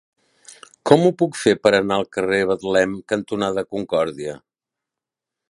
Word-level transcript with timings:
Com 0.91 1.03
ho 1.09 1.11
puc 1.19 1.37
fer 1.41 1.53
per 1.65 1.73
anar 1.81 1.99
al 2.01 2.07
carrer 2.17 2.41
Betlem 2.53 2.97
cantonada 3.15 3.67
Concòrdia? 3.77 4.37